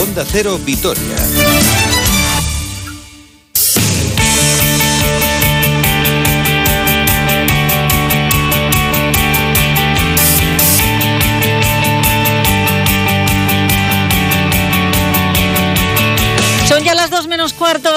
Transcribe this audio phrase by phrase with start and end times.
[0.00, 1.87] Onda Cero Vitoria.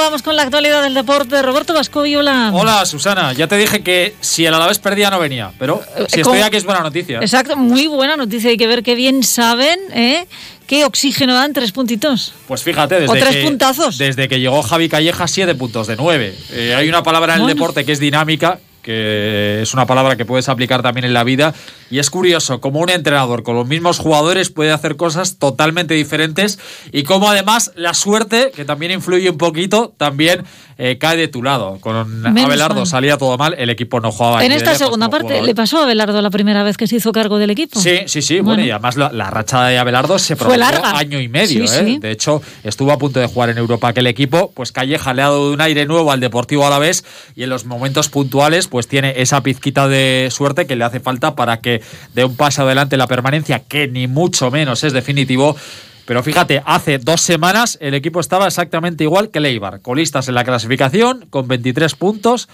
[0.01, 1.41] Vamos con la actualidad del deporte.
[1.41, 2.51] Roberto Vasco, hola.
[2.53, 3.33] Hola, Susana.
[3.33, 6.65] Ya te dije que si el Alavés perdía no venía, pero si estoy aquí es
[6.65, 7.19] buena noticia.
[7.19, 8.49] Exacto, muy buena noticia.
[8.49, 10.27] Hay que ver qué bien saben, ¿eh?
[10.67, 12.33] ¿Qué oxígeno dan tres puntitos?
[12.47, 13.97] Pues fíjate, desde, ¿O tres que, puntazos?
[13.97, 16.35] desde que llegó Javi Calleja, siete puntos de nueve.
[16.51, 20.25] Eh, hay una palabra en el deporte que es dinámica, que es una palabra que
[20.25, 21.53] puedes aplicar también en la vida.
[21.89, 26.57] Y es curioso cómo un entrenador con los mismos jugadores puede hacer cosas totalmente diferentes
[26.91, 30.43] y cómo además la suerte, que también influye un poquito, también
[30.77, 31.77] eh, cae de tu lado.
[31.81, 32.87] Con Menos Abelardo mal.
[32.87, 34.43] salía todo mal, el equipo no jugaba.
[34.45, 37.11] en esta segunda parte, jugaba ¿le pasó a Belardo la primera vez que se hizo
[37.11, 37.79] cargo del equipo?
[37.79, 38.35] Sí, sí, sí.
[38.35, 38.63] Bueno, Bueno.
[38.65, 40.97] y además la, la racha de Abelardo se prolongó larga.
[40.97, 41.67] año y medio.
[41.67, 41.83] Sí, ¿eh?
[41.85, 41.97] sí.
[41.99, 44.51] De hecho, estuvo a punto de jugar en Europa aquel equipo.
[44.55, 47.03] Pues Calleja le ha dado un aire nuevo al Deportivo Alavés
[47.35, 51.35] y en los momentos puntuales pues tiene esa pizquita de suerte que le hace falta
[51.35, 51.81] para que
[52.15, 55.55] dé un paso adelante la permanencia, que ni mucho menos es definitivo.
[56.05, 59.81] Pero fíjate, hace dos semanas el equipo estaba exactamente igual que el Eibar.
[59.81, 62.47] Colistas en la clasificación con 23 puntos.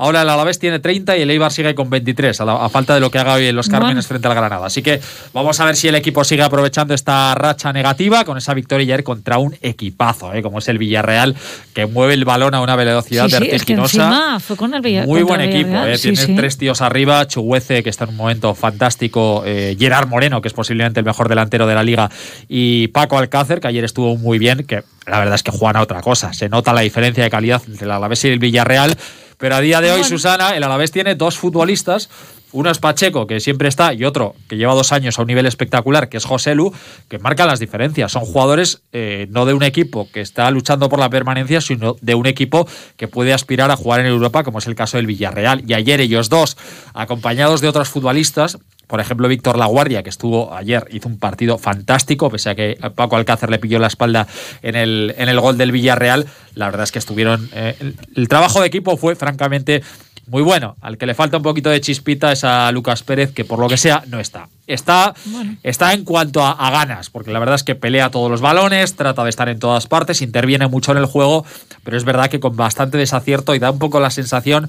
[0.00, 2.94] Ahora el Alavés tiene 30 y el Eibar sigue con 23, a, la- a falta
[2.94, 4.08] de lo que haga hoy en los Cármenes Bueno.
[4.08, 4.66] frente al Granada.
[4.66, 4.98] Así que
[5.34, 9.04] vamos a ver si el equipo sigue aprovechando esta racha negativa con esa victoria ayer
[9.04, 10.42] contra un equipazo, ¿eh?
[10.42, 11.36] como es el Villarreal,
[11.74, 14.04] que mueve el balón a una velocidad Sí, sí, es que vertiginosa.
[14.08, 15.98] encima fue con el Muy buen equipo, ¿eh?
[15.98, 20.40] sí, tiene tres tíos arriba, Chuguece, que está en un momento fantástico, eh, Gerard Moreno,
[20.40, 22.10] que es posiblemente el mejor delantero de la liga,
[22.48, 25.82] y Paco Alcácer, que ayer estuvo muy bien, que la verdad es que juegan a
[25.82, 26.32] otra cosa.
[26.32, 28.96] Se nota la diferencia de calidad entre el Alavés y el Villarreal,
[29.40, 30.08] pero a día de hoy, Bueno.
[30.08, 32.10] Susana, el Alavés tiene dos futbolistas.
[32.52, 35.46] Uno es Pacheco, que siempre está, y otro que lleva dos años a un nivel
[35.46, 36.74] espectacular, que es José Lu,
[37.08, 38.12] que marcan las diferencias.
[38.12, 42.14] Son jugadores eh, no de un equipo que está luchando por la permanencia, sino de
[42.14, 45.62] un equipo que puede aspirar a jugar en Europa, como es el caso del Villarreal.
[45.66, 46.56] Y ayer ellos dos,
[46.92, 48.58] acompañados de otros futbolistas,
[48.90, 53.14] por ejemplo, Víctor Laguardia, que estuvo ayer, hizo un partido fantástico, pese a que Paco
[53.14, 54.26] Alcácer le pilló la espalda
[54.62, 56.26] en el, en el gol del Villarreal.
[56.54, 57.48] La verdad es que estuvieron.
[57.54, 59.82] eh, el, el trabajo de equipo fue, francamente,
[60.26, 60.76] muy bueno.
[60.80, 63.68] Al que le falta un poquito de chispita es a Lucas Pérez, que por lo
[63.68, 64.48] que sea no está.
[64.66, 65.14] Está,
[65.62, 68.94] está en cuanto a, a ganas, porque la verdad es que pelea todos los balones,
[68.94, 71.44] trata de estar en todas partes, interviene mucho en el juego,
[71.82, 74.68] pero es verdad que con bastante desacierto y da un poco la sensación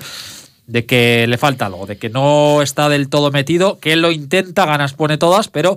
[0.72, 4.10] de que le falta algo, de que no está del todo metido, que él lo
[4.10, 5.76] intenta, ganas pone todas, pero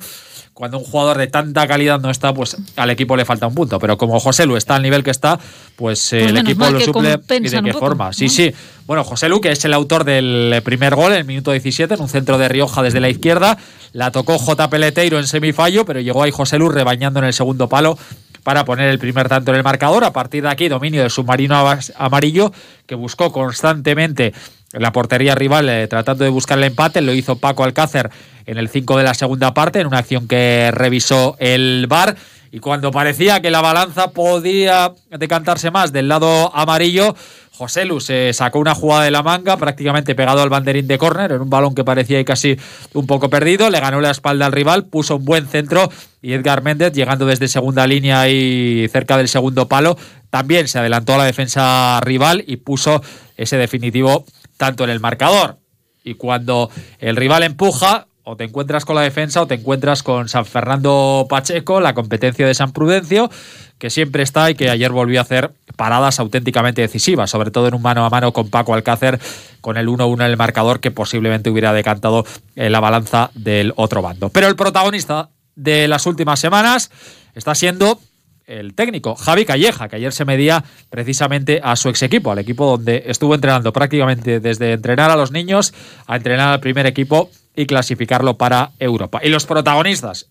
[0.53, 3.81] cuando un jugador de tanta calidad no está, pues al equipo le falta un punto.
[3.81, 5.41] Pero como José Lu está al nivel que está,
[5.75, 8.13] pues, eh, Pues el equipo lo suple y de qué poco, forma.
[8.13, 8.31] Sí, ¿no?
[8.31, 8.55] sí.
[8.87, 12.01] Bueno, José Lu, que es el autor del primer gol en el minuto 17, en
[12.01, 13.59] un centro de Rioja desde la izquierda,
[13.93, 14.71] la tocó J.
[14.71, 17.99] Peleteiro en semifallo, pero llegó ahí José Lu rebañando en el segundo palo
[18.45, 20.05] para poner el primer tanto en el marcador.
[20.05, 21.57] A partir de aquí, dominio del submarino
[21.97, 22.53] amarillo,
[22.87, 24.35] que buscó constantemente en
[24.75, 27.01] la portería rival eh, tratando de buscar el empate.
[27.01, 28.11] Lo hizo Paco Alcácer
[28.47, 32.17] en el 5 de la segunda parte, en una acción que revisó el VAR.
[32.51, 37.17] Y cuando parecía que la balanza podía decantarse más del lado amarillo,
[37.57, 41.33] José Lu se sacó una jugada de la manga, prácticamente pegado al banderín de córner,
[41.33, 42.57] en un balón que parecía casi
[42.93, 45.89] un poco perdido, le ganó la espalda al rival, puso un buen centro
[46.21, 49.97] y Edgar Méndez, llegando desde segunda línea y cerca del segundo palo,
[50.31, 53.03] también se adelantó a la defensa rival y puso
[53.37, 54.25] ese definitivo
[54.57, 55.59] tanto en el marcador.
[56.03, 60.29] Y cuando el rival empuja, o te encuentras con la defensa o te encuentras con
[60.29, 63.31] San Fernando Pacheco, la competencia de San Prudencio,
[63.79, 67.75] que siempre está y que ayer volvió a hacer paradas auténticamente decisivas, sobre todo en
[67.75, 69.21] un mano a mano con Paco Alcácer,
[69.61, 72.25] con el 1-1 en el marcador que posiblemente hubiera decantado
[72.57, 74.31] eh, la balanza del otro bando.
[74.31, 76.91] Pero el protagonista de las últimas semanas
[77.35, 78.01] está siendo
[78.47, 82.67] el técnico, Javi Calleja, que ayer se medía precisamente a su ex equipo, al equipo
[82.77, 85.75] donde estuvo entrenando prácticamente desde entrenar a los niños
[86.07, 89.21] a entrenar al primer equipo y clasificarlo para Europa.
[89.23, 90.27] Y los protagonistas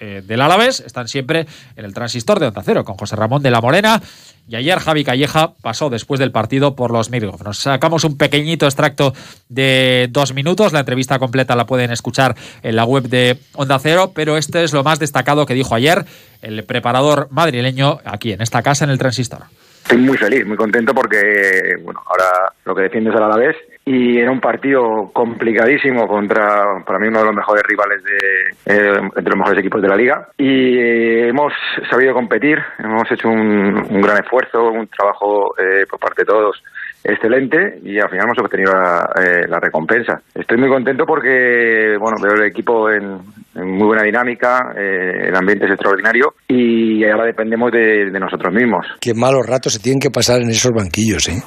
[0.00, 1.46] eh, del Alavés están siempre
[1.76, 4.02] en el transistor de Onda Cero, con José Ramón de la Morena.
[4.48, 7.58] Y ayer Javi Calleja pasó después del partido por los micrófonos.
[7.58, 9.12] Sacamos un pequeñito extracto
[9.48, 10.72] de dos minutos.
[10.72, 14.72] La entrevista completa la pueden escuchar en la web de Onda Cero, pero este es
[14.72, 16.04] lo más destacado que dijo ayer
[16.42, 19.44] el preparador madrileño aquí en esta casa en el transistor.
[19.90, 24.20] Estoy muy feliz, muy contento porque, bueno, ahora lo que defiendo es el Alavés y
[24.20, 29.24] era un partido complicadísimo contra, para mí, uno de los mejores rivales de, eh, entre
[29.24, 30.28] los mejores equipos de la liga.
[30.38, 31.52] Y hemos
[31.90, 36.62] sabido competir, hemos hecho un, un gran esfuerzo, un trabajo eh, por parte de todos
[37.04, 40.20] excelente y al final hemos obtenido la, eh, la recompensa.
[40.34, 43.18] Estoy muy contento porque bueno veo el equipo en,
[43.54, 48.52] en muy buena dinámica, eh, el ambiente es extraordinario y ahora dependemos de, de, nosotros
[48.52, 48.86] mismos.
[49.00, 51.42] Qué malos ratos se tienen que pasar en esos banquillos, ¿eh?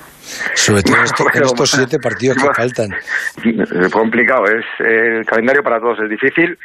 [0.56, 2.92] Sobre todo esto, en estos siete partidos que faltan.
[3.44, 6.58] Es complicado, es el calendario para todos es difícil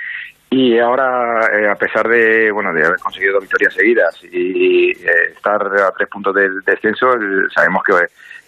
[0.50, 5.32] y ahora, eh, a pesar de bueno de haber conseguido dos victorias seguidas y eh,
[5.34, 7.06] estar a tres puntos del descenso,
[7.54, 7.92] sabemos que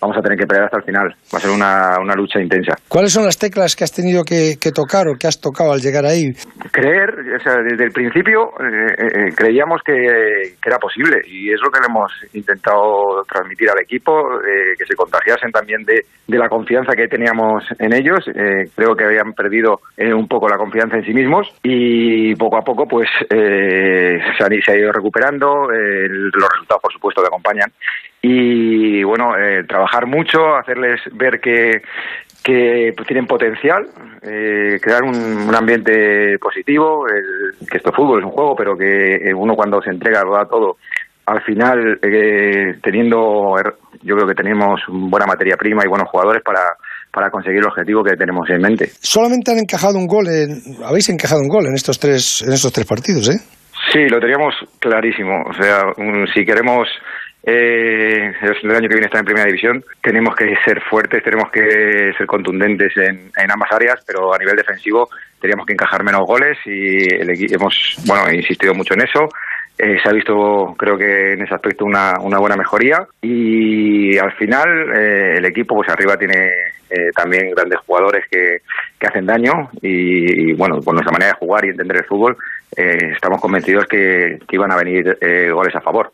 [0.00, 1.08] vamos a tener que pelear hasta el final.
[1.32, 2.75] Va a ser una, una lucha intensa.
[2.88, 5.81] ¿Cuáles son las teclas que has tenido que, que, tocar o que has tocado al
[5.81, 6.32] llegar ahí?
[6.73, 11.61] Creer, o sea, desde el principio eh, eh, creíamos que, que, era posible y es
[11.62, 16.38] lo que le hemos intentado transmitir al equipo, eh, que se contagiasen también de, de,
[16.38, 18.25] la confianza que teníamos en ellos.
[18.75, 22.87] creo que habían perdido un poco la confianza en sí mismos y poco a poco
[22.87, 25.69] pues se, han, se ha ido recuperando.
[25.70, 27.70] los resultados, por supuesto, que acompañan
[28.22, 31.82] y bueno, eh, trabajar mucho, hacerles ver que,
[32.44, 33.87] que pues, tienen potencial,
[34.22, 35.17] eh, crear un,
[35.49, 39.81] un, ambiente positivo, el, que esto es fútbol, es un juego, pero que uno cuando
[39.81, 40.76] se entrega lo da todo.
[41.26, 43.55] Al final, eh, teniendo,
[44.02, 46.61] yo creo que tenemos buena materia prima y buenos jugadores para,
[47.12, 48.90] para conseguir el objetivo que tenemos en mente.
[49.00, 52.73] Solamente han encajado un gol, en, habéis encajado un gol en estos tres, en estos
[52.73, 53.38] tres partidos, ¿eh?
[53.93, 55.43] Sí, lo teníamos clarísimo.
[55.49, 55.82] O sea,
[56.34, 56.88] si queremos
[57.42, 59.84] eh, el año que viene está en primera división.
[60.02, 65.08] Tenemos que ser fuertes, tenemos que ser contundentes en, ambas áreas, pero a nivel defensivo
[65.40, 69.28] teníamos que encajar menos goles y el, hemos bueno insistido mucho en eso.
[69.78, 74.32] Eh, se ha visto, creo que en ese aspecto, una, una buena mejoría y al
[74.32, 76.50] final eh, el equipo, pues arriba tiene
[76.90, 78.62] eh, también grandes jugadores que,
[79.06, 82.37] hacen daño y, y, bueno, por nuestra manera de jugar y entender el fútbol,
[82.76, 86.12] eh, estamos convencidos que, que iban a venir eh, goles a favor.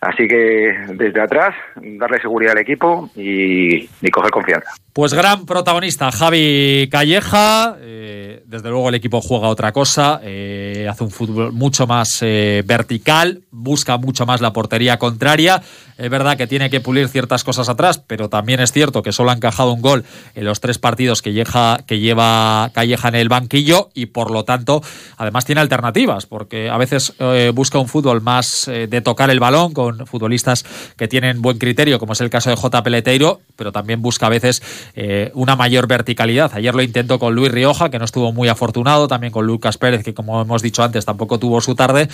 [0.00, 4.70] Así que desde atrás, darle seguridad al equipo y, coger confianza.
[4.92, 7.76] Pues gran protagonista, Javi Calleja.
[7.80, 8.18] Eh,
[8.48, 13.42] desde luego el equipo juega otra cosa, eh, hace un fútbol mucho más eh, vertical,
[13.50, 15.62] busca mucho más la portería contraria.
[15.98, 19.30] Es verdad que tiene que pulir ciertas cosas atrás, pero también es cierto que solo
[19.30, 20.04] ha encajado un gol
[20.34, 24.44] en los tres partidos que, lleva, que lleva Calleja en el banquillo y por lo
[24.44, 24.80] tanto
[25.18, 29.74] además tiene alternativas, porque a veces eh, busca un fútbol más de tocar el balón
[29.96, 30.64] con futbolistas
[30.96, 32.82] que tienen buen criterio, como es el caso de J.
[32.82, 34.62] Peleteiro, pero también busca a veces
[34.94, 36.52] eh, una mayor verticalidad.
[36.54, 40.04] Ayer lo intentó con Luis Rioja, que no estuvo muy afortunado, también con Lucas Pérez,
[40.04, 42.08] que como hemos dicho antes tampoco tuvo su tarde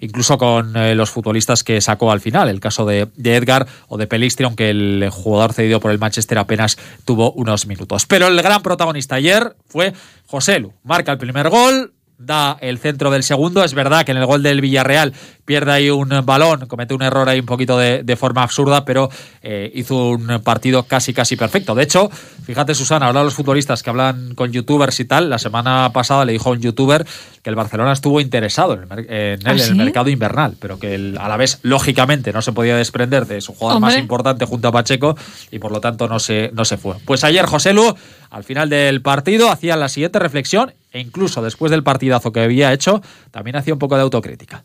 [0.00, 4.08] incluso con eh, los futbolistas que sacó al final, el caso de, Edgar o de
[4.08, 8.04] Pelistri, aunque el jugador cedido por el Manchester apenas tuvo unos minutos.
[8.06, 9.92] Pero el gran protagonista ayer fue
[10.26, 10.72] José Lu.
[10.82, 13.64] Marca el primer gol, da el centro del segundo.
[13.64, 15.12] Es verdad que en el gol del Villarreal
[15.44, 19.10] pierde ahí un balón, comete un error ahí un poquito de, de forma absurda, pero
[19.42, 21.74] eh, hizo un partido casi casi perfecto.
[21.74, 22.10] De hecho,
[22.44, 26.32] fíjate Susana, ahora los futbolistas que hablan con youtubers y tal, la semana pasada le
[26.32, 27.06] dijo a un youtuber
[27.42, 29.64] que el Barcelona estuvo interesado en el, en el, ¿Ah, sí?
[29.64, 33.26] en el mercado invernal, pero que el, a la vez, lógicamente, no se podía desprender
[33.26, 33.94] de su jugador Hombre.
[33.94, 35.16] más importante junto a Pacheco
[35.50, 36.96] y por lo tanto no se, no se fue.
[37.04, 37.94] Pues ayer José Lu,
[38.30, 42.72] al final del partido, hacía la siguiente reflexión e incluso después del partidazo que había
[42.72, 44.62] hecho, también hacía un poco de autocrítica.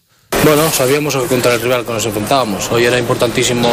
[0.48, 2.72] Bueno, sabíamos contra el rival que nos enfrentábamos.
[2.72, 3.68] Hoy era importantísimo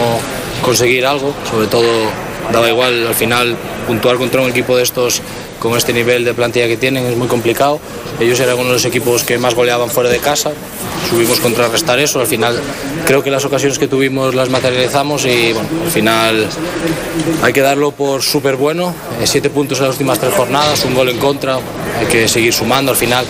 [0.61, 1.87] conseguir algo, sobre todo
[2.53, 3.57] daba igual al final
[3.87, 5.23] puntuar contra un equipo de estos
[5.61, 7.79] con este nivel de plantilla que tienen es muy complicado.
[8.19, 10.51] Ellos eran uno de los equipos que más goleaban fuera de casa.
[11.09, 12.19] Subimos contrarrestar eso.
[12.19, 12.59] Al final
[13.07, 16.49] creo que las ocasiones que tuvimos las materializamos y al final
[17.41, 18.93] hay que darlo por súper bueno.
[19.21, 21.57] Eh, siete puntos en las últimas tres jornadas, un gol en contra.
[22.01, 23.25] Hay que seguir sumando al final.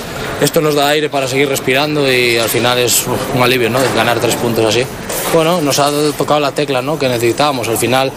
[0.44, 3.78] Esto nos da aire para seguir respirando y al final es un alivio, ¿no?
[3.96, 4.84] Ganar tres puntos así.
[5.32, 6.98] Bueno, nos ha tocado la tecla, ¿no?
[6.98, 7.66] Que necesitábamos.
[7.68, 8.12] Al final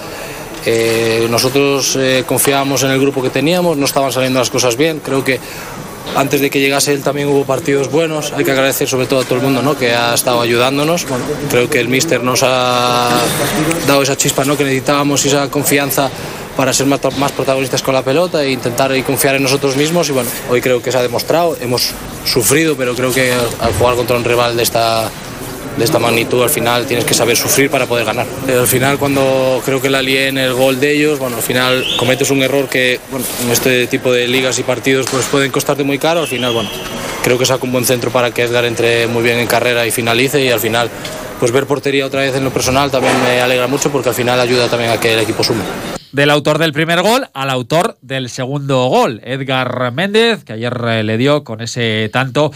[0.66, 5.00] eh, nosotros eh, confiábamos en el grupo que teníamos, no estaban saliendo las cosas bien.
[5.00, 5.40] Creo que
[6.18, 8.34] antes de que llegase él también hubo partidos buenos.
[8.34, 9.78] Hay que agradecer sobre todo a todo el mundo ¿no?
[9.78, 11.08] que ha estado ayudándonos.
[11.08, 13.08] Bueno, creo que el míster nos ha
[13.88, 14.58] dado esa chispa ¿no?
[14.58, 16.10] que necesitábamos y esa confianza
[16.58, 20.10] para ser más, más, protagonistas con la pelota e intentar y confiar en nosotros mismos.
[20.10, 21.56] Y bueno, hoy creo que se ha demostrado.
[21.62, 21.94] Hemos
[22.28, 25.10] sufrido, pero creo que al jugar contra un rival de esta
[25.78, 28.26] de esta magnitud al final tienes que saber sufrir para poder ganar.
[28.48, 31.86] Al final cuando creo que la lié en el gol de ellos, bueno, al final
[31.98, 35.84] cometes un error que bueno, en este tipo de ligas y partidos pues pueden costarte
[35.84, 36.70] muy caro, al final bueno,
[37.24, 39.92] creo que saco un buen centro para que Edgar entre muy bien en carrera y
[39.92, 40.90] finalice y al final
[41.40, 44.40] pues ver portería otra vez en lo personal también me alegra mucho porque al final
[44.40, 48.30] ayuda también a que el equipo sume del autor del primer gol al autor del
[48.30, 52.52] segundo gol, Edgar Méndez, que ayer le dio con ese tanto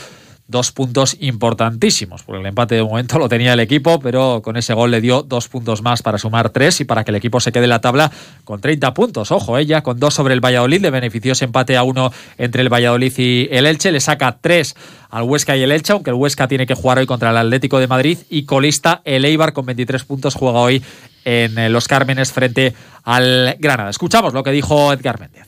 [0.52, 4.74] dos puntos importantísimos, porque el empate de momento lo tenía el equipo, pero con ese
[4.74, 7.54] gol le dio dos puntos más para sumar tres y para que el equipo se
[7.54, 8.12] quede en la tabla
[8.44, 9.32] con 30 puntos.
[9.32, 12.70] Ojo, ella con dos sobre el Valladolid, le benefició ese empate a uno entre el
[12.70, 14.76] Valladolid y el Elche, le saca tres
[15.10, 17.80] al Huesca y el Elche, aunque el Huesca tiene que jugar hoy contra el Atlético
[17.80, 20.84] de Madrid y colista el Eibar con 23 puntos juega hoy
[21.26, 22.74] en los Cármenes frente
[23.04, 23.90] al Granada.
[23.90, 25.48] Escuchamos lo que dijo Edgar Méndez.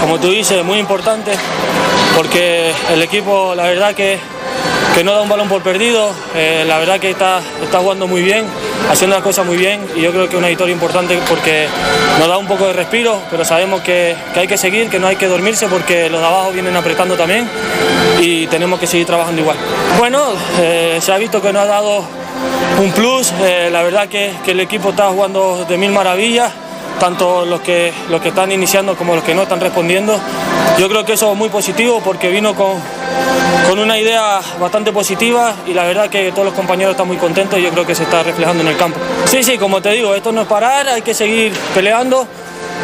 [0.00, 1.32] Como tú dices, muy importante
[2.16, 4.18] porque el equipo, la verdad que,
[4.94, 8.22] que no da un balón por perdido, eh, la verdad que está, está jugando muy
[8.22, 8.44] bien,
[8.90, 11.68] haciendo las cosas muy bien y yo creo que es una victoria importante porque
[12.18, 15.06] nos da un poco de respiro, pero sabemos que, que hay que seguir, que no
[15.06, 17.48] hay que dormirse porque los de abajo vienen apretando también
[18.20, 19.56] y tenemos que seguir trabajando igual.
[19.98, 20.26] Bueno,
[20.60, 22.04] eh, se ha visto que nos ha dado
[22.80, 26.52] un plus, eh, la verdad que, que el equipo está jugando de mil maravillas
[27.02, 30.16] tanto los que, los que están iniciando como los que no están respondiendo.
[30.78, 32.74] Yo creo que eso es muy positivo porque vino con,
[33.68, 37.58] con una idea bastante positiva y la verdad que todos los compañeros están muy contentos
[37.58, 39.00] y yo creo que se está reflejando en el campo.
[39.24, 42.26] Sí, sí, como te digo, esto no es parar, hay que seguir peleando.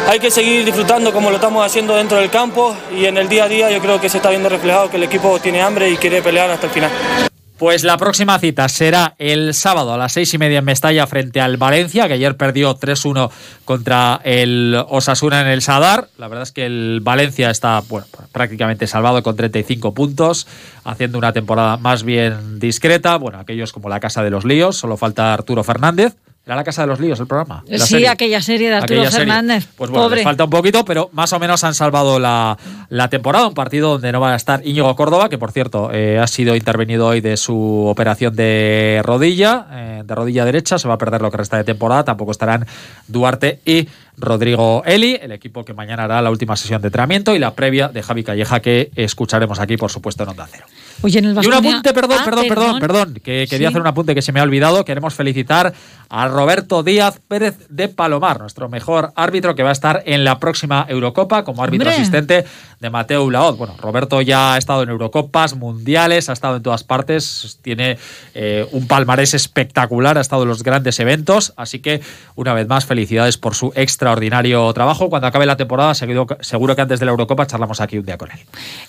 [0.07, 3.43] Hay que seguir disfrutando como lo estamos haciendo dentro del campo y en el día
[3.43, 5.97] a día yo creo que se está viendo reflejado que el equipo tiene hambre y
[5.97, 7.28] quiere pelear hasta el final.
[7.59, 11.41] Pues la próxima cita será el sábado a las seis y media en Mestalla frente
[11.41, 13.29] al Valencia, que ayer perdió 3-1
[13.65, 16.07] contra el Osasuna en el Sadar.
[16.17, 20.47] La verdad es que el Valencia está bueno, prácticamente salvado con 35 puntos,
[20.85, 23.17] haciendo una temporada más bien discreta.
[23.17, 26.15] Bueno, aquellos como la Casa de los Líos, solo falta Arturo Fernández.
[26.49, 27.63] Era la Casa de los Líos el programa.
[27.67, 28.07] sí, serie.
[28.07, 29.61] aquella serie de Arturo aquella Fernández.
[29.65, 29.75] Serie.
[29.77, 30.15] Pues bueno, Pobre.
[30.15, 32.57] les falta un poquito, pero más o menos han salvado la,
[32.89, 33.47] la, temporada.
[33.47, 36.55] Un partido donde no va a estar Íñigo Córdoba, que por cierto eh, ha sido
[36.55, 40.79] intervenido hoy de su operación de rodilla, eh, de rodilla derecha.
[40.79, 42.03] Se va a perder lo que resta de temporada.
[42.03, 42.65] Tampoco estarán
[43.07, 43.87] Duarte y
[44.19, 47.87] Rodrigo Eli, el equipo que mañana hará la última sesión de entrenamiento y la previa
[47.87, 50.65] de Javi Calleja, que escucharemos aquí, por supuesto, en Onda Cero.
[51.01, 53.71] Oye, en el y un apunte, perdón, ah, perdón, perdón, perdón, que quería sí.
[53.71, 54.83] hacer un apunte que se me ha olvidado.
[54.83, 55.73] Queremos felicitar
[56.09, 60.39] a Roberto Díaz Pérez de Palomar, nuestro mejor árbitro que va a estar en la
[60.39, 62.01] próxima Eurocopa como árbitro Hombre.
[62.01, 62.45] asistente
[62.79, 63.57] de Mateo Laoz.
[63.57, 67.97] Bueno, Roberto ya ha estado en Eurocopas, mundiales, ha estado en todas partes, tiene
[68.33, 72.01] eh, un palmarés espectacular, ha estado en los grandes eventos, así que
[72.35, 73.71] una vez más felicidades por su
[74.09, 75.09] extraordinario trabajo.
[75.09, 78.17] Cuando acabe la temporada, seguro, seguro que antes de la Eurocopa charlamos aquí un día
[78.17, 78.39] con él.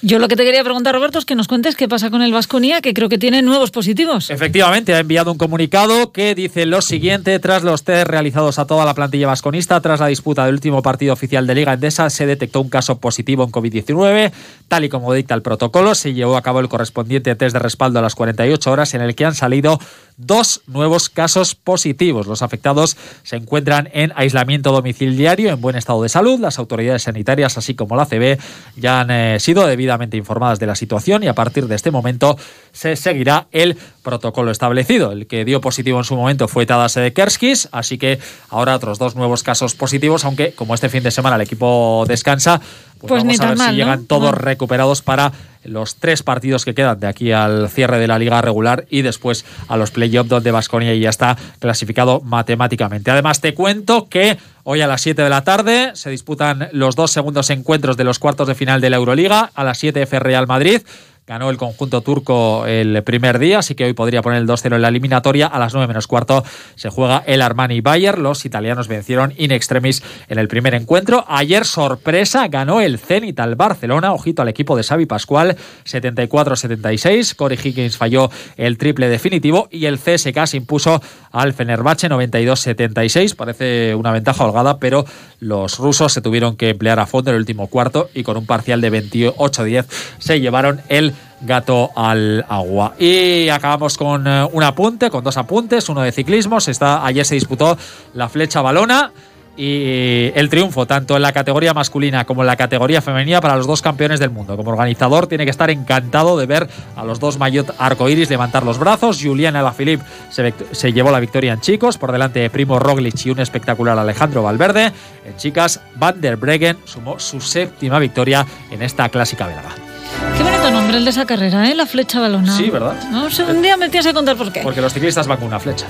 [0.02, 2.32] Yo lo que te quería preguntar, Roberto, es que nos cuentes qué pasa con el
[2.32, 4.30] Vasconia, que creo que tiene nuevos positivos.
[4.30, 8.84] Efectivamente, ha enviado un comunicado que dice lo siguiente, tras los test realizados a toda
[8.84, 12.60] la plantilla vasconista, tras la disputa del último partido oficial de Liga Endesa, se detectó
[12.60, 14.32] un caso positivo en COVID-19.
[14.68, 17.98] Tal y como dicta el protocolo, se llevó a cabo el correspondiente test de respaldo
[17.98, 19.78] a las 48 horas en el que han salido
[20.16, 22.26] dos nuevos casos positivos.
[22.26, 26.40] Los afectados se encuentran en aislamiento domiciliario en buen estado de salud.
[26.40, 28.38] Las autoridades sanitarias, así como la CB,
[28.76, 32.38] ya han eh, sido debidamente informadas de la situación y a partir de este momento
[32.72, 35.12] se seguirá el protocolo establecido.
[35.12, 38.98] El que dio positivo en su momento fue Tadas de Kerskis, así que ahora otros
[38.98, 42.60] dos nuevos casos positivos, aunque como este fin de semana el equipo descansa,
[43.00, 44.06] pues, pues vamos a ver mal, si llegan ¿no?
[44.06, 45.32] todos recuperados para
[45.64, 49.44] los tres partidos que quedan de aquí al cierre de la liga regular y después
[49.68, 53.10] a los playoffs donde Vasconia ya está clasificado matemáticamente.
[53.10, 57.10] Además te cuento que hoy a las 7 de la tarde se disputan los dos
[57.10, 59.50] segundos encuentros de los cuartos de final de la Euroliga.
[59.54, 60.82] A las 7 F Real Madrid.
[61.30, 64.82] Ganó el conjunto turco el primer día, así que hoy podría poner el 2-0 en
[64.82, 65.46] la eliminatoria.
[65.46, 66.42] A las 9 menos cuarto
[66.74, 68.18] se juega el Armani Bayer.
[68.18, 71.24] Los italianos vencieron in extremis en el primer encuentro.
[71.28, 74.12] Ayer, sorpresa, ganó el Zenit al Barcelona.
[74.12, 77.36] Ojito al equipo de Xavi Pascual, 74-76.
[77.36, 83.36] Corey Higgins falló el triple definitivo y el CSK se impuso al Fenerbahce 92-76.
[83.36, 85.04] Parece una ventaja holgada, pero
[85.38, 88.46] los rusos se tuvieron que emplear a fondo en el último cuarto y con un
[88.46, 89.86] parcial de 28-10
[90.18, 92.94] se llevaron el gato al agua.
[92.98, 96.60] Y acabamos con eh, un apunte, con dos apuntes, uno de ciclismo.
[96.60, 97.76] Se está, ayer se disputó
[98.14, 99.12] la flecha balona
[99.56, 103.66] y el triunfo tanto en la categoría masculina como en la categoría femenina para los
[103.66, 104.56] dos campeones del mundo.
[104.56, 108.78] Como organizador tiene que estar encantado de ver a los dos maillot arcoiris levantar los
[108.78, 109.20] brazos.
[109.22, 113.30] Juliana Alaphilippe se, se llevó la victoria en chicos por delante de Primo Roglic y
[113.30, 114.92] un espectacular Alejandro Valverde.
[115.26, 119.89] En chicas, Van der Breggen sumó su séptima victoria en esta clásica belga.
[120.36, 121.74] Qué bonito nombre el de esa carrera, ¿eh?
[121.74, 122.56] La flecha balona.
[122.56, 122.94] Sí, ¿verdad?
[123.10, 124.60] No un día me tienes que contar por qué.
[124.60, 125.86] Porque los ciclistas van con una flecha.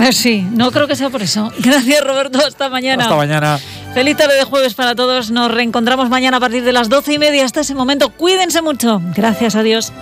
[0.00, 1.52] Eh, Sí, no creo que sea por eso.
[1.58, 2.38] Gracias, Roberto.
[2.46, 3.04] Hasta mañana.
[3.04, 3.58] Hasta mañana.
[3.94, 5.30] Feliz tarde de jueves para todos.
[5.30, 7.44] Nos reencontramos mañana a partir de las doce y media.
[7.44, 9.00] Hasta ese momento, cuídense mucho.
[9.14, 9.92] Gracias, adiós.